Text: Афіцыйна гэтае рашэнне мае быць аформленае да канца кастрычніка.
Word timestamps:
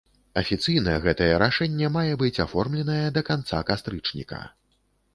Афіцыйна 0.41 0.95
гэтае 1.03 1.27
рашэнне 1.43 1.91
мае 1.99 2.11
быць 2.23 2.41
аформленае 2.47 3.05
да 3.19 3.27
канца 3.31 3.65
кастрычніка. 3.73 4.45